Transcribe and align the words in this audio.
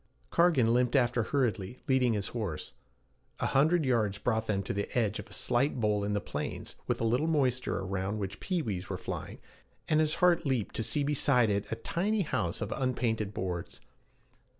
Cargan 0.31 0.73
limped 0.73 0.95
after 0.95 1.21
hurriedly, 1.21 1.77
leading 1.87 2.13
his 2.13 2.29
horse. 2.29 2.73
A 3.39 3.45
hundred 3.45 3.85
yards 3.85 4.17
brought 4.17 4.47
them 4.47 4.63
to 4.63 4.73
the 4.73 4.89
edge 4.97 5.19
of 5.19 5.27
a 5.29 5.31
slight 5.31 5.79
bowl 5.79 6.03
in 6.03 6.13
the 6.13 6.19
plains, 6.19 6.75
with 6.87 6.99
a 6.99 7.03
little 7.03 7.27
moisture 7.27 7.77
around 7.77 8.17
which 8.17 8.39
pewees 8.39 8.89
were 8.89 8.97
flying, 8.97 9.37
and 9.87 9.99
his 9.99 10.15
heart 10.15 10.43
leaped 10.43 10.73
to 10.77 10.81
see 10.83 11.03
beside 11.03 11.51
it 11.51 11.71
a 11.71 11.75
tiny 11.75 12.23
house 12.23 12.61
of 12.61 12.71
unpainted 12.75 13.31
boards. 13.31 13.79